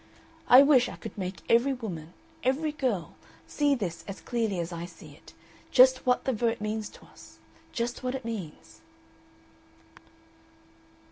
[0.47, 2.13] "I wish I could make every woman,
[2.43, 3.13] every girl,
[3.45, 5.33] see this as clearly as I see it
[5.69, 7.37] just what the Vote means to us.
[7.71, 8.81] Just what it means...."